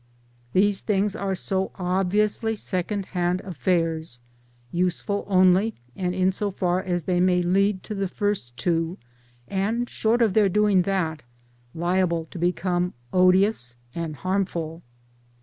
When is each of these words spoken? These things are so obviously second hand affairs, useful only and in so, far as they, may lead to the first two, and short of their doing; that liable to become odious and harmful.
These 0.53 0.79
things 0.79 1.15
are 1.15 1.35
so 1.35 1.69
obviously 1.75 2.55
second 2.55 3.05
hand 3.13 3.39
affairs, 3.41 4.19
useful 4.71 5.25
only 5.27 5.75
and 5.95 6.15
in 6.15 6.31
so, 6.31 6.49
far 6.49 6.81
as 6.81 7.03
they, 7.03 7.19
may 7.19 7.43
lead 7.43 7.83
to 7.83 7.93
the 7.93 8.07
first 8.07 8.57
two, 8.57 8.97
and 9.47 9.87
short 9.87 10.23
of 10.23 10.33
their 10.33 10.49
doing; 10.49 10.81
that 10.89 11.21
liable 11.75 12.25
to 12.31 12.39
become 12.39 12.95
odious 13.13 13.75
and 13.93 14.15
harmful. 14.15 14.81